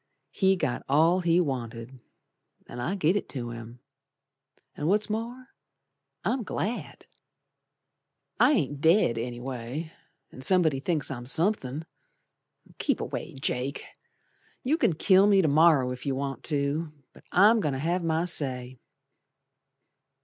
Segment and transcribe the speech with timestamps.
[0.31, 2.01] He got all he wanted,
[2.65, 3.81] An' I give it to him,
[4.75, 5.49] An' what's more,
[6.25, 7.05] I'm glad!
[8.39, 9.91] I ain't dead, anyway,
[10.31, 11.85] An' somebody thinks I'm somethin'.
[12.79, 13.83] Keep away, Jake,
[14.63, 18.03] You can kill me to morrer if you want to, But I'm goin' to have
[18.03, 18.79] my say.